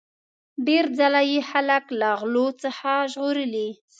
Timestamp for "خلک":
1.51-1.83